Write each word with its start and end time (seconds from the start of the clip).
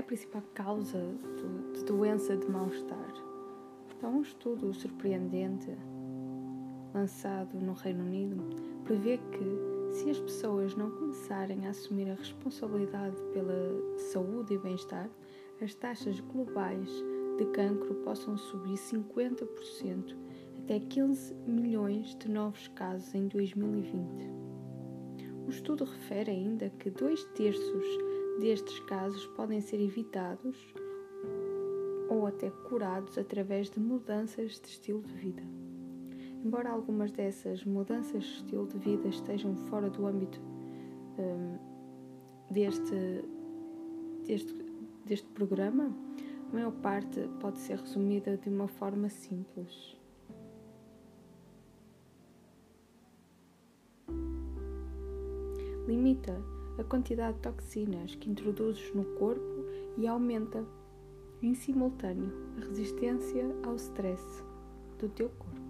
é 0.00 0.02
a 0.02 0.06
principal 0.06 0.42
causa 0.54 0.98
do, 0.98 1.72
de 1.74 1.84
doença 1.84 2.34
de 2.34 2.50
mal-estar? 2.50 3.12
Então, 3.94 4.16
um 4.16 4.22
estudo 4.22 4.72
surpreendente 4.72 5.76
lançado 6.94 7.54
no 7.60 7.74
Reino 7.74 8.04
Unido 8.04 8.42
prevê 8.84 9.18
que 9.18 9.92
se 9.94 10.08
as 10.08 10.18
pessoas 10.18 10.74
não 10.74 10.90
começarem 10.90 11.66
a 11.66 11.70
assumir 11.70 12.10
a 12.10 12.14
responsabilidade 12.14 13.16
pela 13.34 13.98
saúde 13.98 14.54
e 14.54 14.58
bem-estar, 14.58 15.10
as 15.60 15.74
taxas 15.74 16.18
globais 16.20 16.88
de 17.36 17.44
cancro 17.52 17.94
possam 17.96 18.38
subir 18.38 18.78
50% 18.78 20.16
até 20.60 20.80
15 20.80 21.34
milhões 21.46 22.16
de 22.16 22.30
novos 22.30 22.68
casos 22.68 23.14
em 23.14 23.28
2020. 23.28 24.30
O 25.46 25.50
estudo 25.50 25.84
refere 25.84 26.30
ainda 26.30 26.70
que 26.70 26.88
dois 26.88 27.22
terços 27.34 28.09
destes 28.40 28.80
casos 28.80 29.26
podem 29.28 29.60
ser 29.60 29.78
evitados 29.78 30.56
ou 32.08 32.26
até 32.26 32.50
curados 32.68 33.18
através 33.18 33.70
de 33.70 33.78
mudanças 33.78 34.58
de 34.58 34.66
estilo 34.66 35.02
de 35.02 35.12
vida. 35.12 35.42
Embora 36.42 36.70
algumas 36.70 37.12
dessas 37.12 37.64
mudanças 37.64 38.24
de 38.24 38.30
estilo 38.30 38.66
de 38.66 38.78
vida 38.78 39.08
estejam 39.08 39.54
fora 39.54 39.90
do 39.90 40.06
âmbito 40.06 40.40
um, 41.18 41.58
deste, 42.50 43.22
deste, 44.26 44.54
deste 45.04 45.28
programa, 45.28 45.94
a 46.50 46.54
maior 46.54 46.72
parte 46.72 47.20
pode 47.40 47.58
ser 47.58 47.78
resumida 47.78 48.38
de 48.38 48.48
uma 48.48 48.66
forma 48.66 49.10
simples. 49.10 49.96
Limita 55.86 56.59
a 56.78 56.84
quantidade 56.84 57.36
de 57.36 57.42
toxinas 57.42 58.14
que 58.14 58.30
introduzes 58.30 58.94
no 58.94 59.04
corpo 59.16 59.64
e 59.96 60.06
aumenta, 60.06 60.64
em 61.42 61.54
simultâneo, 61.54 62.32
a 62.56 62.66
resistência 62.66 63.46
ao 63.62 63.76
stress 63.76 64.44
do 64.98 65.08
teu 65.08 65.28
corpo. 65.30 65.60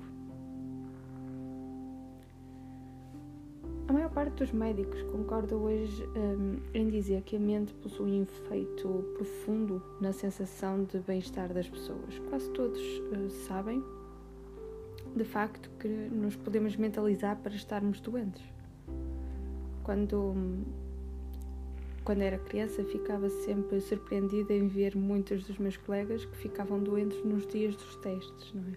A 3.91 3.92
maior 3.92 4.11
parte 4.11 4.34
dos 4.34 4.52
médicos 4.52 5.02
concorda 5.02 5.56
hoje 5.56 6.06
um, 6.16 6.61
em 6.72 6.89
dizer 6.89 7.22
que 7.22 7.34
a 7.34 7.41
mente 7.41 7.74
possui 7.74 8.12
um 8.12 8.22
efeito 8.22 9.05
profundo 9.14 9.83
na 10.00 10.12
sensação 10.12 10.84
de 10.84 11.00
bem-estar 11.00 11.52
das 11.52 11.69
pessoas. 11.69 12.20
Quase 12.28 12.48
todos 12.50 12.80
uh, 12.80 13.28
sabem, 13.48 13.83
de 15.17 15.24
facto, 15.24 15.69
que 15.80 15.89
nos 15.89 16.36
podemos 16.36 16.77
mentalizar 16.77 17.36
para 17.39 17.52
estarmos 17.52 18.00
doentes. 18.00 18.44
Quando, 19.83 20.36
quando 22.11 22.22
era 22.22 22.39
criança, 22.39 22.83
ficava 22.83 23.28
sempre 23.28 23.80
surpreendida 23.80 24.53
em 24.53 24.66
ver 24.66 24.97
muitos 24.97 25.44
dos 25.44 25.58
meus 25.58 25.77
colegas 25.77 26.25
que 26.25 26.36
ficavam 26.39 26.83
doentes 26.83 27.25
nos 27.25 27.47
dias 27.47 27.77
dos 27.77 27.94
testes, 27.98 28.52
não 28.52 28.62
é? 28.64 28.75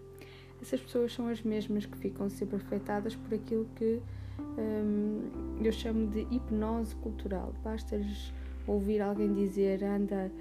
Essas 0.61 0.79
pessoas 0.79 1.13
são 1.13 1.27
as 1.27 1.41
mesmas 1.41 1.87
que 1.87 1.97
ficam 1.97 2.29
sempre 2.29 2.57
afetadas 2.57 3.15
por 3.15 3.33
aquilo 3.33 3.67
que 3.75 3.99
um, 4.39 5.63
eu 5.65 5.71
chamo 5.71 6.05
de 6.11 6.27
hipnose 6.29 6.95
cultural. 6.97 7.55
Basta-lhes 7.63 8.31
ouvir 8.67 9.01
alguém 9.01 9.33
dizer 9.33 9.83
anda 9.83 10.31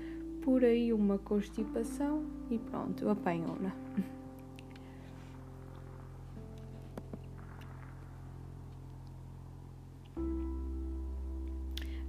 por 0.42 0.62
aí 0.62 0.92
uma 0.92 1.16
constipação 1.16 2.26
e 2.50 2.58
pronto, 2.58 3.08
apanham-na. 3.08 3.72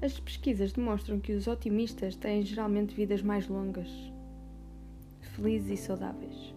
As 0.03 0.19
pesquisas 0.19 0.73
demonstram 0.73 1.17
que 1.17 1.31
os 1.31 1.47
otimistas 1.47 2.17
têm 2.17 2.43
geralmente 2.43 2.93
vidas 2.93 3.21
mais 3.21 3.47
longas, 3.47 3.87
felizes 5.21 5.79
e 5.79 5.81
saudáveis. 5.81 6.53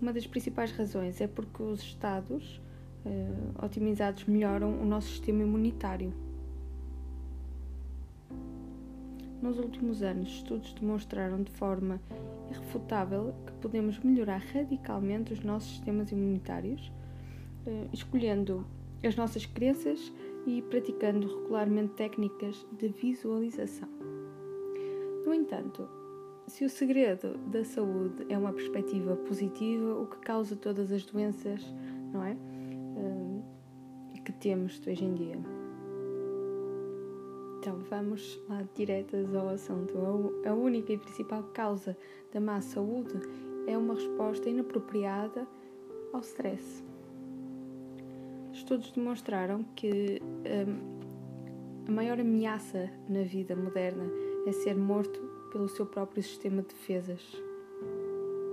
Uma 0.00 0.14
das 0.14 0.26
principais 0.26 0.72
razões 0.72 1.20
é 1.20 1.26
porque 1.26 1.62
os 1.62 1.82
estados 1.82 2.58
uh, 3.04 3.62
otimizados 3.62 4.24
melhoram 4.24 4.80
o 4.80 4.86
nosso 4.86 5.08
sistema 5.08 5.42
imunitário. 5.42 6.10
Nos 9.42 9.58
últimos 9.58 10.02
anos, 10.02 10.30
estudos 10.30 10.72
demonstraram 10.72 11.42
de 11.42 11.50
forma 11.50 12.00
irrefutável 12.50 13.34
que 13.46 13.52
podemos 13.60 13.98
melhorar 13.98 14.40
radicalmente 14.54 15.34
os 15.34 15.40
nossos 15.40 15.68
sistemas 15.72 16.10
imunitários, 16.12 16.90
uh, 17.66 17.90
escolhendo 17.92 18.66
as 19.04 19.14
nossas 19.16 19.44
crenças 19.44 20.10
e 20.58 20.62
praticando 20.62 21.26
regularmente 21.26 21.94
técnicas 21.94 22.66
de 22.72 22.88
visualização. 22.88 23.88
No 25.24 25.34
entanto, 25.34 25.88
se 26.46 26.64
o 26.64 26.68
segredo 26.68 27.38
da 27.50 27.64
saúde 27.64 28.26
é 28.28 28.36
uma 28.36 28.52
perspectiva 28.52 29.16
positiva, 29.16 30.00
o 30.00 30.06
que 30.06 30.18
causa 30.18 30.56
todas 30.56 30.90
as 30.90 31.04
doenças, 31.04 31.62
não 32.12 32.24
é? 32.24 32.36
que 34.30 34.32
temos 34.32 34.80
hoje 34.86 35.04
em 35.04 35.14
dia. 35.14 35.38
Então 37.58 37.78
vamos 37.90 38.40
lá 38.48 38.64
diretas 38.74 39.34
ao 39.34 39.48
assunto. 39.48 39.94
A 40.46 40.54
única 40.54 40.92
e 40.92 40.98
principal 40.98 41.42
causa 41.52 41.96
da 42.32 42.40
má 42.40 42.60
saúde 42.60 43.14
é 43.66 43.76
uma 43.76 43.94
resposta 43.94 44.48
inapropriada 44.48 45.46
ao 46.12 46.20
stress. 46.20 46.89
Estudos 48.70 48.92
demonstraram 48.92 49.64
que 49.74 50.22
um, 50.22 51.88
a 51.88 51.90
maior 51.90 52.20
ameaça 52.20 52.88
na 53.08 53.24
vida 53.24 53.56
moderna 53.56 54.04
é 54.46 54.52
ser 54.52 54.76
morto 54.76 55.20
pelo 55.50 55.68
seu 55.68 55.84
próprio 55.84 56.22
sistema 56.22 56.62
de 56.62 56.68
defesas, 56.68 57.20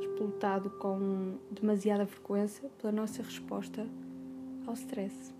explotado 0.01 0.71
com 0.71 1.37
demasiada 1.51 2.07
frequência 2.07 2.67
pela 2.79 2.91
nossa 2.91 3.21
resposta 3.21 3.87
ao 4.65 4.73
stress. 4.73 5.36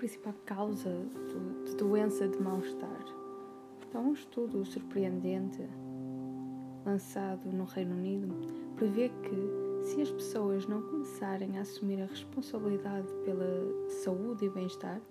Principal 0.00 0.32
causa 0.46 0.90
de 1.66 1.76
doença 1.76 2.26
de 2.26 2.40
mal-estar? 2.40 3.04
Então, 3.86 4.08
um 4.08 4.12
estudo 4.14 4.64
surpreendente 4.64 5.62
lançado 6.86 7.52
no 7.52 7.64
Reino 7.64 7.94
Unido 7.94 8.34
prevê 8.76 9.10
que 9.10 9.84
se 9.84 10.00
as 10.00 10.10
pessoas 10.10 10.66
não 10.66 10.80
começarem 10.80 11.58
a 11.58 11.60
assumir 11.60 12.00
a 12.00 12.06
responsabilidade 12.06 13.12
pela 13.26 13.90
saúde 14.02 14.46
e 14.46 14.48
bem-estar, 14.48 15.02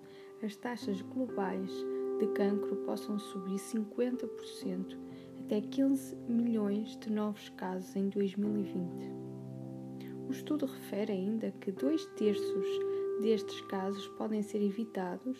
as 0.42 0.56
taxas 0.56 1.00
globais 1.02 1.70
de 2.18 2.26
cancro 2.34 2.74
possam 2.78 3.16
subir 3.16 3.60
50% 3.60 4.98
até 5.38 5.60
15 5.60 6.16
milhões 6.28 6.98
de 6.98 7.12
novos 7.12 7.48
casos 7.50 7.94
em 7.94 8.08
2020. 8.08 9.08
O 10.28 10.32
estudo 10.32 10.66
refere 10.66 11.12
ainda 11.12 11.52
que 11.60 11.70
dois 11.70 12.04
terços 12.16 12.89
destes 13.20 13.60
casos 13.62 14.08
podem 14.08 14.42
ser 14.42 14.62
evitados 14.62 15.38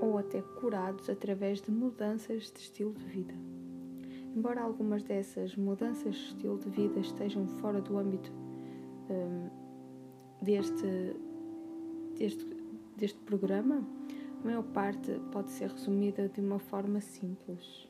ou 0.00 0.16
até 0.16 0.40
curados 0.60 1.10
através 1.10 1.60
de 1.60 1.70
mudanças 1.70 2.50
de 2.50 2.60
estilo 2.60 2.94
de 2.94 3.04
vida. 3.04 3.34
Embora 4.34 4.62
algumas 4.62 5.02
dessas 5.02 5.56
mudanças 5.56 6.14
de 6.14 6.22
estilo 6.28 6.58
de 6.58 6.70
vida 6.70 7.00
estejam 7.00 7.46
fora 7.58 7.80
do 7.80 7.98
âmbito 7.98 8.32
um, 9.10 9.50
deste, 10.40 11.16
deste, 12.16 12.46
deste 12.96 13.18
programa, 13.20 13.84
a 14.40 14.44
maior 14.44 14.62
parte 14.62 15.12
pode 15.32 15.50
ser 15.50 15.68
resumida 15.68 16.28
de 16.28 16.40
uma 16.40 16.60
forma 16.60 17.00
simples. 17.00 17.88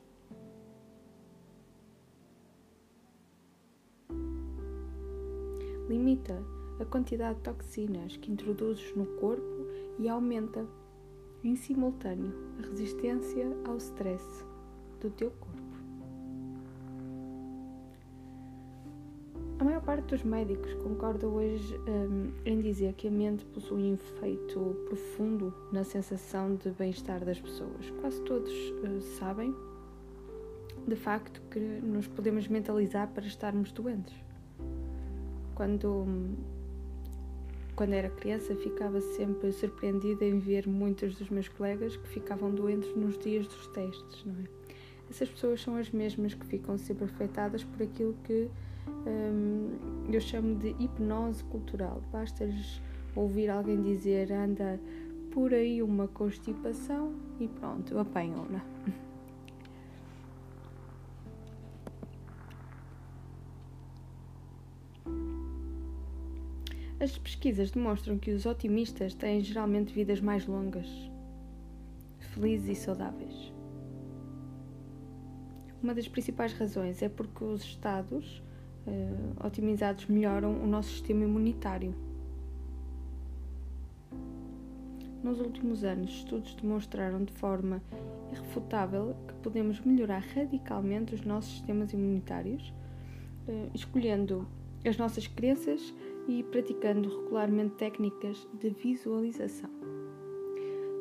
Limita 5.88 6.59
a 6.80 6.84
quantidade 6.86 7.36
de 7.36 7.42
toxinas 7.42 8.16
que 8.16 8.32
introduzes 8.32 8.94
no 8.96 9.04
corpo 9.04 9.66
e 9.98 10.08
aumenta, 10.08 10.66
em 11.44 11.54
simultâneo, 11.54 12.32
a 12.58 12.66
resistência 12.68 13.46
ao 13.66 13.76
stress 13.76 14.44
do 15.00 15.10
teu 15.10 15.30
corpo. 15.30 15.60
A 19.58 19.64
maior 19.64 19.82
parte 19.82 20.06
dos 20.06 20.22
médicos 20.22 20.72
concorda 20.74 21.28
hoje 21.28 21.78
um, 21.86 22.32
em 22.46 22.60
dizer 22.62 22.94
que 22.94 23.08
a 23.08 23.10
mente 23.10 23.44
possui 23.44 23.82
um 23.82 23.94
efeito 23.94 24.74
profundo 24.86 25.52
na 25.70 25.84
sensação 25.84 26.54
de 26.54 26.70
bem-estar 26.70 27.22
das 27.22 27.38
pessoas. 27.38 27.90
Quase 28.00 28.22
todos 28.22 28.50
uh, 28.50 29.02
sabem, 29.18 29.54
de 30.88 30.96
facto, 30.96 31.42
que 31.50 31.58
nos 31.58 32.08
podemos 32.08 32.48
mentalizar 32.48 33.08
para 33.08 33.26
estarmos 33.26 33.70
doentes. 33.70 34.14
Quando 35.54 36.06
quando 37.80 37.94
era 37.94 38.10
criança, 38.10 38.54
ficava 38.56 39.00
sempre 39.00 39.50
surpreendida 39.52 40.22
em 40.22 40.38
ver 40.38 40.68
muitos 40.68 41.16
dos 41.16 41.30
meus 41.30 41.48
colegas 41.48 41.96
que 41.96 42.06
ficavam 42.08 42.50
doentes 42.50 42.94
nos 42.94 43.16
dias 43.16 43.46
dos 43.46 43.68
testes, 43.68 44.22
não 44.26 44.34
é? 44.34 44.44
essas 45.08 45.30
pessoas 45.30 45.62
são 45.62 45.76
as 45.76 45.90
mesmas 45.90 46.34
que 46.34 46.44
ficam 46.44 46.76
sempre 46.76 47.06
afetadas 47.06 47.64
por 47.64 47.82
aquilo 47.82 48.14
que 48.24 48.50
hum, 48.86 49.70
eu 50.12 50.20
chamo 50.20 50.56
de 50.56 50.76
hipnose 50.78 51.42
cultural. 51.44 52.02
Basta-lhes 52.12 52.82
ouvir 53.16 53.48
alguém 53.48 53.80
dizer 53.80 54.30
anda 54.30 54.78
por 55.30 55.54
aí 55.54 55.82
uma 55.82 56.06
constipação 56.06 57.14
e 57.40 57.48
pronto, 57.48 57.98
apanham-na. 57.98 58.62
As 67.00 67.16
pesquisas 67.16 67.70
demonstram 67.70 68.18
que 68.18 68.30
os 68.30 68.44
otimistas 68.44 69.14
têm 69.14 69.40
geralmente 69.40 69.90
vidas 69.90 70.20
mais 70.20 70.46
longas, 70.46 70.86
felizes 72.18 72.68
e 72.68 72.74
saudáveis. 72.74 73.50
Uma 75.82 75.94
das 75.94 76.06
principais 76.06 76.52
razões 76.52 77.00
é 77.00 77.08
porque 77.08 77.42
os 77.42 77.62
estados 77.62 78.42
uh, 78.86 79.46
otimizados 79.46 80.04
melhoram 80.08 80.62
o 80.62 80.66
nosso 80.66 80.90
sistema 80.90 81.24
imunitário. 81.24 81.94
Nos 85.24 85.40
últimos 85.40 85.84
anos, 85.84 86.10
estudos 86.10 86.54
demonstraram 86.54 87.24
de 87.24 87.32
forma 87.32 87.82
irrefutável 88.30 89.16
que 89.26 89.32
podemos 89.42 89.80
melhorar 89.80 90.22
radicalmente 90.34 91.14
os 91.14 91.22
nossos 91.22 91.52
sistemas 91.52 91.94
imunitários, 91.94 92.74
uh, 93.48 93.70
escolhendo 93.72 94.46
as 94.84 94.98
nossas 94.98 95.26
crenças 95.26 95.94
e 96.30 96.42
praticando 96.44 97.08
regularmente 97.08 97.74
técnicas 97.74 98.48
de 98.54 98.70
visualização. 98.70 99.70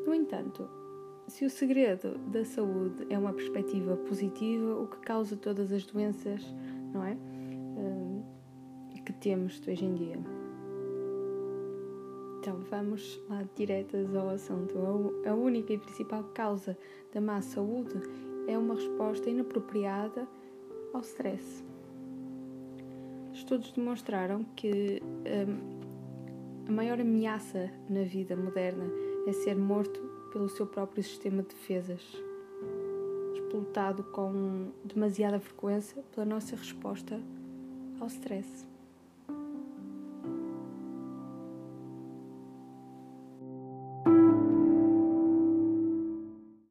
No 0.05 0.13
entanto, 0.13 0.67
se 1.27 1.45
o 1.45 1.49
segredo 1.49 2.17
da 2.31 2.43
saúde 2.43 3.05
é 3.09 3.17
uma 3.17 3.33
perspectiva 3.33 3.95
positiva, 3.95 4.79
o 4.81 4.87
que 4.87 4.97
causa 4.97 5.37
todas 5.37 5.71
as 5.71 5.85
doenças, 5.85 6.43
não 6.91 7.03
é? 7.03 7.13
Uh, 7.13 8.23
que 9.09 9.13
temos 9.13 9.59
hoje 9.67 9.85
em 9.85 9.95
dia. 9.95 10.19
Então 12.39 12.59
vamos 12.69 13.19
lá 13.27 13.43
diretas 13.55 14.15
ao 14.15 14.29
assunto. 14.29 14.75
A 15.25 15.33
única 15.33 15.73
e 15.73 15.79
principal 15.79 16.23
causa 16.25 16.77
da 17.11 17.19
má 17.19 17.41
saúde 17.41 17.99
é 18.47 18.55
uma 18.55 18.75
resposta 18.75 19.29
inapropriada 19.29 20.27
ao 20.93 21.01
stress. 21.01 21.63
Estudos 23.49 23.71
demonstraram 23.71 24.43
que 24.55 25.01
um, 25.01 26.67
a 26.67 26.71
maior 26.71 27.01
ameaça 27.01 27.71
na 27.89 28.03
vida 28.03 28.35
moderna 28.35 28.85
é 29.25 29.33
ser 29.33 29.55
morto 29.55 29.99
pelo 30.31 30.47
seu 30.47 30.67
próprio 30.67 31.01
sistema 31.01 31.41
de 31.41 31.47
defesas, 31.47 31.99
explotado 33.33 34.03
com 34.03 34.69
demasiada 34.85 35.39
frequência 35.39 36.03
pela 36.11 36.27
nossa 36.27 36.55
resposta 36.55 37.19
ao 37.99 38.05
stress. 38.05 38.68